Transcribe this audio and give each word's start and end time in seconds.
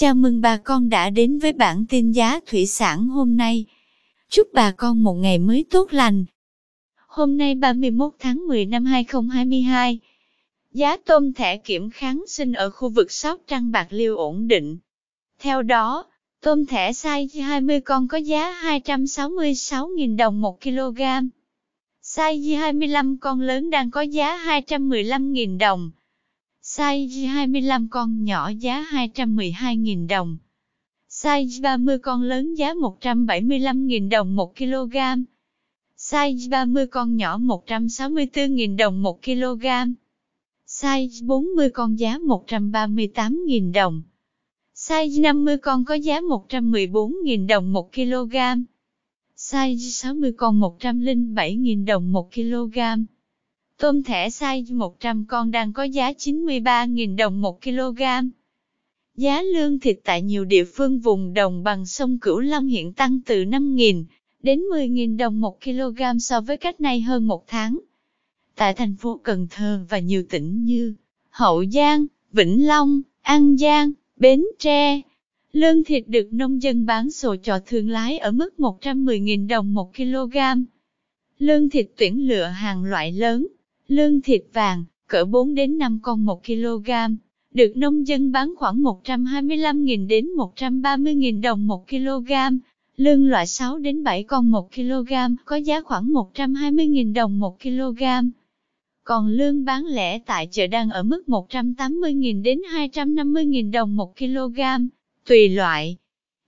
Chào 0.00 0.14
mừng 0.14 0.40
bà 0.40 0.56
con 0.56 0.88
đã 0.88 1.10
đến 1.10 1.38
với 1.38 1.52
bản 1.52 1.84
tin 1.88 2.12
giá 2.12 2.40
thủy 2.46 2.66
sản 2.66 3.08
hôm 3.08 3.36
nay. 3.36 3.64
Chúc 4.28 4.48
bà 4.52 4.70
con 4.70 5.02
một 5.02 5.14
ngày 5.14 5.38
mới 5.38 5.64
tốt 5.70 5.92
lành. 5.92 6.24
Hôm 7.06 7.38
nay 7.38 7.54
31 7.54 8.12
tháng 8.18 8.46
10 8.46 8.66
năm 8.66 8.84
2022, 8.84 9.98
giá 10.72 10.96
tôm 10.96 11.32
thẻ 11.32 11.56
kiểm 11.56 11.90
kháng 11.90 12.24
sinh 12.28 12.52
ở 12.52 12.70
khu 12.70 12.88
vực 12.88 13.12
Sóc 13.12 13.40
Trăng 13.46 13.72
Bạc 13.72 13.86
Liêu 13.90 14.16
ổn 14.16 14.48
định. 14.48 14.78
Theo 15.38 15.62
đó, 15.62 16.04
tôm 16.42 16.66
thẻ 16.66 16.92
size 16.92 17.42
20 17.42 17.80
con 17.80 18.08
có 18.08 18.18
giá 18.18 18.60
266.000 18.62 20.16
đồng 20.16 20.40
1 20.40 20.60
kg. 20.60 21.00
Size 22.02 22.58
25 22.58 23.16
con 23.18 23.40
lớn 23.40 23.70
đang 23.70 23.90
có 23.90 24.00
giá 24.00 24.38
215.000 24.38 25.58
đồng. 25.58 25.90
Size 26.78 27.26
25 27.26 27.88
con 27.90 28.24
nhỏ 28.24 28.48
giá 28.48 28.86
212.000 28.90 30.06
đồng. 30.06 30.38
Size 31.08 31.62
30 31.62 31.98
con 31.98 32.22
lớn 32.22 32.54
giá 32.54 32.74
175.000 32.74 34.08
đồng 34.08 34.36
1 34.36 34.56
kg. 34.56 34.96
Size 35.96 36.50
30 36.50 36.86
con 36.86 37.16
nhỏ 37.16 37.38
164.000 37.38 38.76
đồng 38.76 39.02
1 39.02 39.22
kg. 39.22 39.66
Size 40.66 41.26
40 41.26 41.70
con 41.70 41.98
giá 41.98 42.18
138.000 42.18 43.72
đồng. 43.72 44.02
Size 44.74 45.20
50 45.20 45.58
con 45.58 45.84
có 45.84 45.94
giá 45.94 46.20
114.000 46.20 47.46
đồng 47.46 47.72
1 47.72 47.92
kg. 47.92 48.36
Size 49.36 49.90
60 49.90 50.32
con 50.32 50.60
107.000 50.60 51.84
đồng 51.84 52.12
1 52.12 52.30
kg. 52.34 52.78
Tôm 53.78 54.02
thẻ 54.02 54.28
size 54.28 54.76
100 54.76 55.24
con 55.28 55.50
đang 55.50 55.72
có 55.72 55.82
giá 55.82 56.12
93.000 56.12 57.16
đồng 57.16 57.40
1 57.40 57.62
kg. 57.62 58.02
Giá 59.16 59.42
lương 59.42 59.80
thịt 59.80 60.00
tại 60.04 60.22
nhiều 60.22 60.44
địa 60.44 60.64
phương 60.64 60.98
vùng 60.98 61.34
đồng 61.34 61.62
bằng 61.62 61.86
sông 61.86 62.18
Cửu 62.18 62.40
Long 62.40 62.66
hiện 62.66 62.92
tăng 62.92 63.20
từ 63.26 63.44
5.000 63.44 64.04
đến 64.42 64.60
10.000 64.60 65.16
đồng 65.16 65.40
1 65.40 65.64
kg 65.64 66.18
so 66.20 66.40
với 66.40 66.56
cách 66.56 66.80
nay 66.80 67.00
hơn 67.00 67.26
một 67.26 67.44
tháng. 67.46 67.78
Tại 68.56 68.74
thành 68.74 68.96
phố 68.96 69.20
Cần 69.22 69.46
Thơ 69.50 69.80
và 69.88 69.98
nhiều 69.98 70.22
tỉnh 70.30 70.64
như 70.64 70.94
Hậu 71.30 71.64
Giang, 71.64 72.06
Vĩnh 72.32 72.66
Long, 72.66 73.00
An 73.22 73.56
Giang, 73.56 73.92
Bến 74.16 74.44
Tre, 74.58 75.00
lương 75.52 75.84
thịt 75.84 76.08
được 76.08 76.28
nông 76.32 76.62
dân 76.62 76.86
bán 76.86 77.10
sổ 77.10 77.36
cho 77.42 77.60
thương 77.66 77.88
lái 77.88 78.18
ở 78.18 78.30
mức 78.30 78.54
110.000 78.58 79.48
đồng 79.48 79.74
1 79.74 79.96
kg. 79.96 80.36
Lương 81.38 81.70
thịt 81.70 81.86
tuyển 81.96 82.28
lựa 82.28 82.44
hàng 82.44 82.84
loại 82.84 83.12
lớn, 83.12 83.46
lương 83.88 84.20
thịt 84.20 84.42
vàng, 84.52 84.84
cỡ 85.06 85.24
4 85.24 85.54
đến 85.54 85.78
5 85.78 85.98
con 86.02 86.24
1 86.24 86.46
kg, 86.46 86.90
được 87.54 87.76
nông 87.76 88.06
dân 88.06 88.32
bán 88.32 88.54
khoảng 88.56 88.82
125.000 88.82 90.06
đến 90.06 90.26
130.000 90.36 91.40
đồng 91.40 91.66
1 91.66 91.88
kg. 91.88 92.32
Lương 92.96 93.28
loại 93.28 93.46
6 93.46 93.78
đến 93.78 94.04
7 94.04 94.22
con 94.22 94.50
1 94.50 94.74
kg 94.74 95.12
có 95.44 95.56
giá 95.56 95.80
khoảng 95.80 96.12
120.000 96.12 97.14
đồng 97.14 97.38
1 97.38 97.62
kg. 97.62 98.02
Còn 99.04 99.28
lương 99.28 99.64
bán 99.64 99.86
lẻ 99.86 100.18
tại 100.18 100.48
chợ 100.50 100.66
đang 100.66 100.90
ở 100.90 101.02
mức 101.02 101.22
180.000 101.26 102.42
đến 102.42 102.60
250.000 102.74 103.70
đồng 103.70 103.96
1 103.96 104.16
kg, 104.18 104.60
tùy 105.26 105.48
loại. 105.48 105.96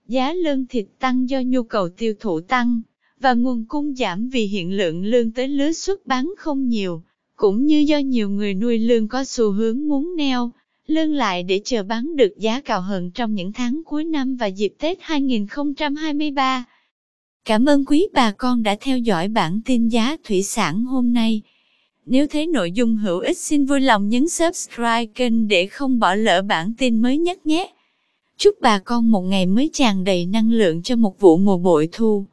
Giá 0.07 0.33
lương 0.33 0.65
thịt 0.67 0.85
tăng 0.99 1.29
do 1.29 1.41
nhu 1.45 1.63
cầu 1.63 1.89
tiêu 1.89 2.13
thụ 2.19 2.41
tăng, 2.41 2.81
và 3.19 3.33
nguồn 3.33 3.65
cung 3.65 3.95
giảm 3.95 4.29
vì 4.29 4.45
hiện 4.45 4.77
lượng 4.77 5.05
lương 5.05 5.31
tới 5.31 5.47
lứa 5.47 5.71
xuất 5.71 6.07
bán 6.07 6.33
không 6.37 6.67
nhiều, 6.67 7.03
cũng 7.41 7.65
như 7.65 7.79
do 7.79 7.97
nhiều 7.97 8.29
người 8.29 8.53
nuôi 8.53 8.77
lương 8.77 9.07
có 9.07 9.23
xu 9.23 9.51
hướng 9.51 9.87
muốn 9.87 10.15
neo, 10.15 10.51
lương 10.87 11.13
lại 11.13 11.43
để 11.43 11.61
chờ 11.65 11.83
bán 11.83 12.15
được 12.15 12.37
giá 12.37 12.61
cao 12.61 12.81
hơn 12.81 13.11
trong 13.11 13.35
những 13.35 13.53
tháng 13.53 13.81
cuối 13.85 14.03
năm 14.03 14.35
và 14.35 14.47
dịp 14.47 14.73
Tết 14.79 14.97
2023. 15.01 16.65
Cảm 17.45 17.65
ơn 17.65 17.85
quý 17.85 18.07
bà 18.13 18.31
con 18.31 18.63
đã 18.63 18.75
theo 18.81 18.97
dõi 18.97 19.27
bản 19.27 19.61
tin 19.65 19.87
giá 19.87 20.17
thủy 20.23 20.43
sản 20.43 20.83
hôm 20.83 21.13
nay. 21.13 21.41
Nếu 22.05 22.27
thấy 22.27 22.47
nội 22.47 22.71
dung 22.71 22.97
hữu 22.97 23.19
ích 23.19 23.37
xin 23.37 23.65
vui 23.65 23.79
lòng 23.79 24.09
nhấn 24.09 24.29
subscribe 24.29 25.05
kênh 25.05 25.47
để 25.47 25.67
không 25.67 25.99
bỏ 25.99 26.15
lỡ 26.15 26.41
bản 26.41 26.73
tin 26.77 27.01
mới 27.01 27.17
nhất 27.17 27.45
nhé. 27.45 27.73
Chúc 28.37 28.55
bà 28.61 28.79
con 28.79 29.11
một 29.11 29.21
ngày 29.21 29.45
mới 29.45 29.69
tràn 29.73 30.03
đầy 30.03 30.25
năng 30.25 30.51
lượng 30.51 30.81
cho 30.81 30.95
một 30.95 31.19
vụ 31.19 31.37
mùa 31.37 31.57
bội 31.57 31.89
thu. 31.91 32.25